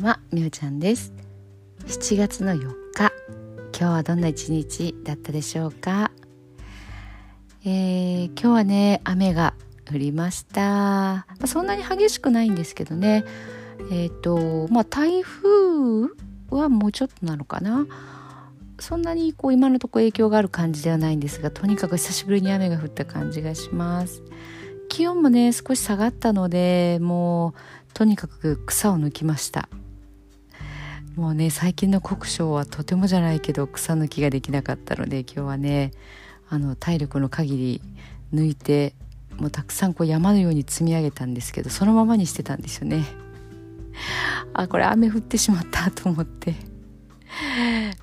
[0.00, 1.12] んはみおちゃんです。
[1.86, 2.58] 7月の4
[2.94, 3.12] 日
[3.78, 6.10] 今日はどんな一日だったでしょうか、
[7.66, 9.52] えー、今日はね雨が
[9.90, 13.24] 降りました、まあ、そんなに激しくないんですけどね。
[13.90, 16.08] えっ、ー、とまあ台風
[16.48, 17.86] はもうちょっとなのかな？
[18.78, 24.22] そんなにこう今のところ影響がある感じではないんですがとにかく久しぶりに雨が降った感じがします。
[24.88, 29.68] 気温もね少し下がったのでもうとにかく草を抜きました。
[31.16, 35.92] もうね最近の国章はとてもじゃないけど草抜きができなかったので今日はね
[36.48, 37.82] あの体力の限り
[38.32, 38.94] 抜いて
[39.38, 43.04] もうたくさんこう山のように積み上げたんですけどそのままにしてたんですよね。
[44.52, 46.54] あこれ雨降ってしまったと思って。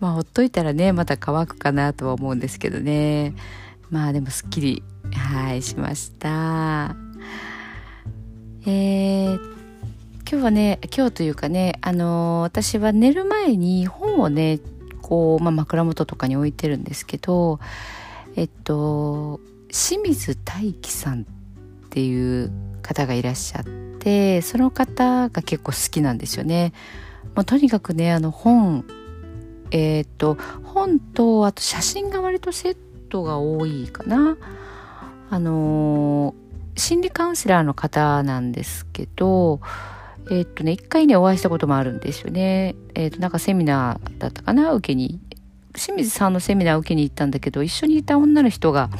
[0.00, 3.34] まあほっといたらねまた乾くかなとは思うんですけどね。
[3.90, 4.82] まあでもすっきり
[5.12, 6.96] はいしました。
[8.66, 9.53] えー、
[10.26, 14.58] 今日はね今日というかねあのー、私は寝る前に本をね
[15.02, 17.60] こう、まあ、枕元とかに置いてるんですけど
[18.34, 19.38] えっと
[19.70, 21.24] 清水大樹さんっ
[21.90, 23.64] ていう方がいらっしゃっ
[23.98, 26.72] てその方が結構好きなんですよね。
[27.34, 28.84] まあ、とにかくねあの本
[29.72, 32.76] えー、っと本とあと写真が割とセッ
[33.10, 34.38] トが多いかな。
[35.30, 39.60] あのー、心理カウンセラーの方なんですけど
[40.30, 42.74] え、っとね、一回ね、お会いしたこともあるんですよね。
[42.94, 45.20] え、っと、なんかセミナーだったかな、受けに。
[45.74, 48.90] 清水さんのセミナー受けに行ったんだけど、一緒にいた女の人が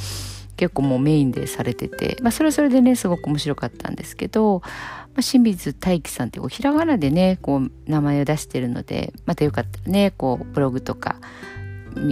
[0.57, 4.63] 結構もうメインでされてて、まあ、それはそれでね、すごく面白かったんですけど、
[5.15, 11.17] まあ、清水大樹さんってこう、ひらがなでね、こう、名前を出してるので、またよかったらね、こう、ブログとか、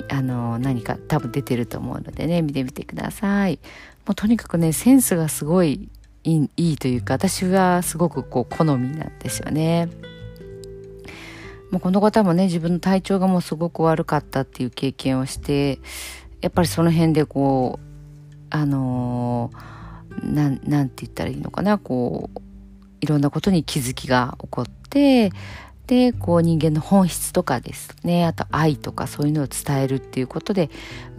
[0.08, 3.58] あの、何か多分出てると思うのでね、見てみてください。
[4.06, 5.88] もうとにかくね、センスがすごい
[6.24, 9.88] いいというか私はすごくこう好みなんですよね。
[11.70, 15.80] もうこの方もね自分の体調がもうすごく悪かったっていう経験をして
[16.42, 22.40] やっぱりその辺でこうあのー、ななんて言ったらいいのかなこう
[23.00, 25.32] いろんなことに気づきが起こって
[25.86, 30.68] でこう人間の本質とかですねあと愛とかそういうのを伝えるっていうことで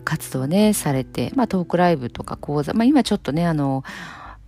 [0.06, 3.84] 活動ねされて、まあ、トークライブとか講座、まあ、今ちょっとねあの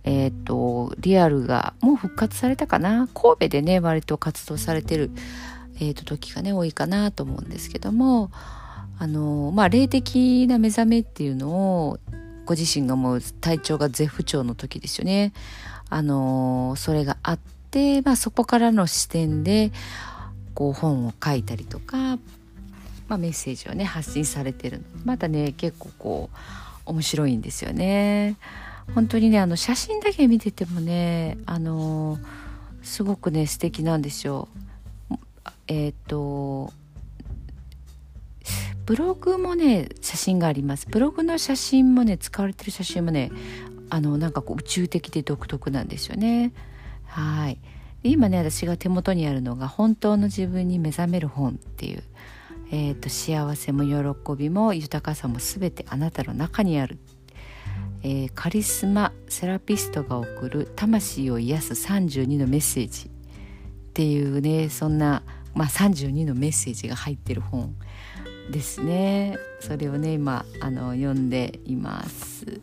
[0.06, 3.08] えっ、ー、と、リアルがもう復活されたかな？
[3.12, 5.10] 神戸でね、割と活動されてる、
[5.80, 8.30] えっ、ー、と、時がね、多いかなと思うんですけども、
[8.98, 11.48] あの、まあ、霊的な目覚めっていうの
[11.88, 11.98] を、
[12.46, 15.32] ご自身がもう体調が絶不調の時ですよね。
[15.90, 17.38] あの、それがあっ
[17.70, 19.72] て、まあ、そこからの視点で、
[20.54, 22.18] こう、本を書いたりとか、
[23.08, 26.30] まあ、メッセージをね、発信されてるまたね、結構こ
[26.86, 28.36] う、面白いんですよね。
[28.94, 32.18] 本当にねあの写真だけ見ててもねあの
[32.82, 34.48] すごくね素敵なんですよ。
[35.68, 36.72] えっ、ー、と
[38.86, 40.86] ブログもね写真があります。
[40.88, 43.32] ブログの写真もね使われてる写真もね
[43.90, 46.52] あのなんかこう宇宙的で独特なんですよね。
[47.06, 47.58] はい。
[48.04, 52.02] 今ね私が手元にあるのが「本当の自分に目覚める本」っていう、
[52.70, 56.96] えーと、幸せも喜びも豊かさも全てあなたの中にあるっ
[58.08, 63.10] えー、カリスマセラピストが送る魂を癒す32のメッセージっ
[63.94, 65.24] ていうねそんな、
[65.54, 67.74] まあ、32のメッセージが入ってる本
[68.52, 69.38] ですね。
[69.58, 72.60] それをね今あの読んでいます。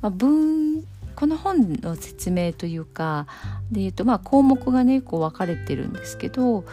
[0.00, 0.84] まあ、文
[1.16, 3.26] この本の説明というか
[3.72, 6.64] で言うとまあ項目がねこう分かれてるんですけど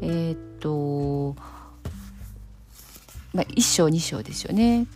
[0.00, 1.34] えー、っと
[3.34, 4.86] まあ1章2章ですよね。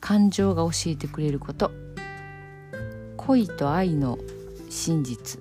[0.00, 1.72] 感情が教えてくれること。
[3.28, 4.18] 恋と愛の
[4.70, 5.38] 真実。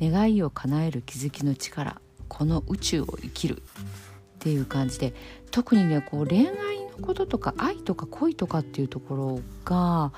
[0.00, 2.00] 願いを叶える気づきの力。
[2.26, 3.62] この宇宙を生きる。
[3.62, 5.14] っていう感じで
[5.52, 6.54] 特にねこう恋愛
[6.98, 10.12] のこととか愛とか恋とかっていうところが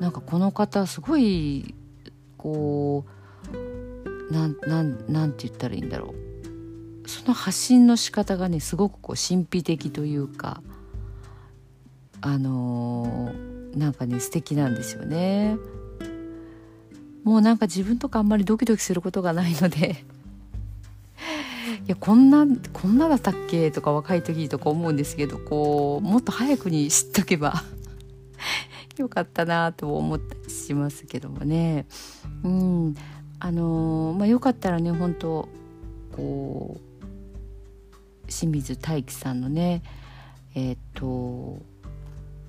[0.00, 1.74] なんかこの方すごい
[2.38, 3.04] こ
[4.30, 6.14] うなんなんなんて言ったらいいんだろ
[7.04, 7.08] う。
[7.08, 10.62] その発信の仕方がねすごくこう神秘的というか
[12.22, 15.58] あのー、なんかね素敵なんですよね。
[17.24, 20.04] もうなんか自分とかあんまりドキドキすることがないので。
[21.86, 23.70] いやこんなこんなだったっけ？
[23.70, 27.62] とか若い時とか思うんですけどこうもっと早くに知っとけば
[28.96, 31.86] よかったなと思ったりしますけどもね。
[32.42, 32.94] うん。
[33.38, 35.48] あの、まあよかったらね本当
[36.16, 39.82] こう清水大樹さんのね
[40.54, 41.58] えっ、と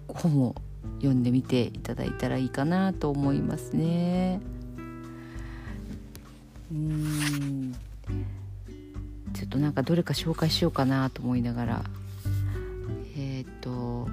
[0.07, 0.55] 本を
[0.99, 4.39] 読んでみていただいたらいいかなと思いますね。
[9.55, 11.83] となんかどれか紹介しようかなと思いながら。
[13.17, 14.07] えっ、と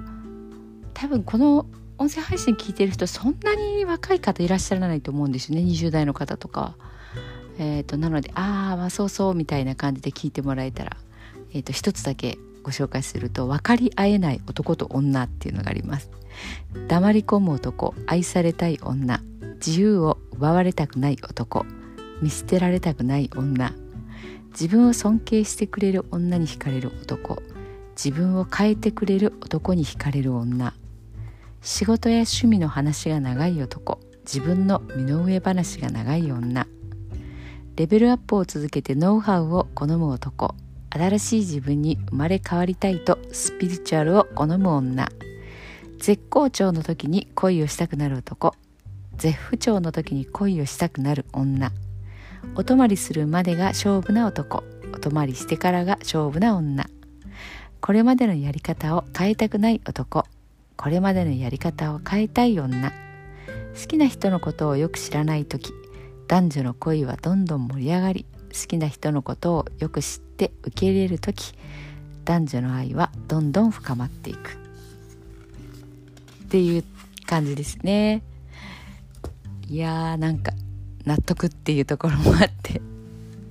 [0.93, 1.65] 多分この
[1.97, 5.61] 音声配信聞いてる人そんなに若い方いらっしゃらないと思うんですよね。
[5.61, 6.75] 20代の方とか。
[7.59, 10.97] えーと、なのでああまあそうそうみたいな感じで聞いてもらえたら、
[11.53, 16.09] えーと、一つだけご紹介すると分かり合えない男と女っていうのがあります。
[16.87, 19.21] 黙り込む男愛されたい女
[19.63, 21.63] 自由を奪われたくない男
[22.23, 23.71] 見捨てられたくない女。
[24.53, 27.41] 自分を尊敬してくれる女に惹かれる男。
[27.95, 30.75] 自分を変えてくれる男に惹かれる女。
[31.61, 33.99] 仕事や趣味の話が長い男。
[34.25, 36.67] 自分の身の上話が長い女。
[37.75, 40.53] レベルアップを続けてノウハウを好む男。
[40.91, 45.09] 新しい自分に生まれ変わりたいとスピリチュアルを好む女。
[45.97, 48.53] 絶好調の時に恋をしたくなる男。
[49.17, 51.71] 絶不調の時に恋をしたくなる女。
[52.55, 54.63] お泊まりするまでが勝負な男。
[54.93, 56.85] お泊まりしてからが勝負な女。
[57.81, 60.25] これまでのやり方を変えたくない男。
[60.75, 62.91] これまでのやり方を変えたい女。
[63.73, 65.73] 好きな人のことをよく知らない時。
[66.27, 68.25] 男女の恋はどんどん盛り上がり。
[68.53, 71.53] 好きな人のことをよく知って受け入れる時。
[72.23, 74.51] 男女の愛はどんどん深まっていく。
[74.51, 76.83] っていう
[77.25, 78.21] 感じですね。
[79.67, 80.51] いやーなんか
[81.05, 82.81] 納得っていうところもあって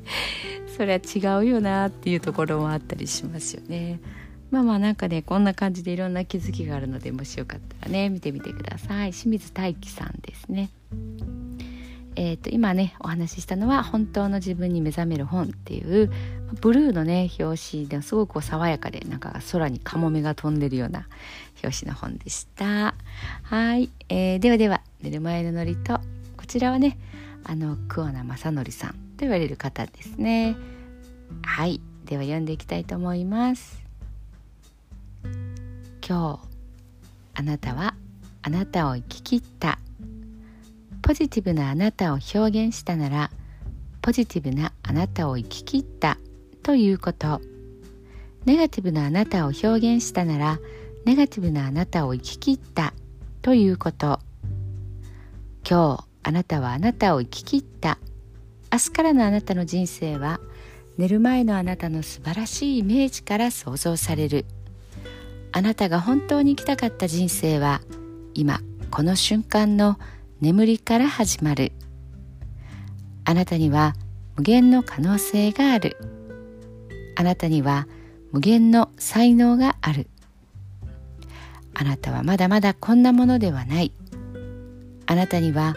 [0.77, 4.01] それは違うよなっていうところもあったりしますよね。
[4.51, 9.13] まあまあなんかねこんな感じでいろんな気づきがあるのでもしよかったらね見てみてください。
[9.13, 10.71] 清水大樹さんですね。
[12.15, 16.11] えーと、今ねお話ししたのは「本当の自分に目覚める本」っていう
[16.61, 21.07] ブルーのね表紙ですごく爽やかでなんか空にカモメが飛んでるような
[21.63, 22.95] 表紙の本でした。
[23.43, 26.01] はい、えー、ではでは寝る前のノリと
[26.37, 26.99] こちらはね
[27.45, 30.57] あの桑名正則さんと言われる方ですね。
[31.43, 31.81] はい。
[32.05, 33.83] では読んでいきたいと思います。
[36.07, 36.49] 今日
[37.35, 37.95] あなたは
[38.43, 39.79] あなたを生き切った。
[41.01, 43.31] ポジティブなあなたを表現したなら
[44.03, 46.19] ポジティブなあなたを生き切った
[46.63, 47.41] ということ。
[48.45, 50.59] ネガティブなあなたを表現したなら
[51.05, 52.93] ネガティブなあなたを生き切った
[53.41, 54.21] ということ。
[55.69, 57.99] 今日あなたはあなたを生き切った。
[58.73, 60.41] 明日からのあなたの人生は
[60.97, 64.47] 寝る前のあなたの素晴らしいイメージから想像される。
[65.53, 67.83] あなたが本当に生きたかった人生は
[68.35, 68.61] 今
[68.91, 69.99] この瞬間の
[70.41, 71.73] 眠りから始まる。
[73.25, 73.95] あなたには
[74.37, 75.97] 無限の可能性がある。
[77.17, 77.87] あなたには
[78.33, 80.09] 無限の才能がある。
[81.75, 83.93] あなたはまだまだこんなものではない。
[85.07, 85.77] あなたには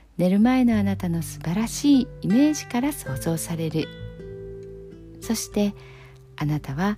[0.21, 3.87] 寝る前のあなたの素晴らしいイメージから想像される。
[5.19, 5.73] そして
[6.37, 6.95] あなたは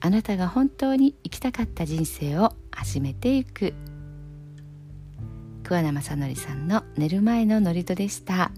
[0.00, 3.72] あなたが本当に生きたかった人生を始めていく。
[5.64, 8.50] 桑名正則さんの寝る前の祝詞でした。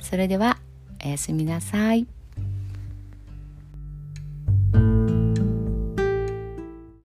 [0.00, 0.58] それでは
[1.04, 2.08] おやすみなさい。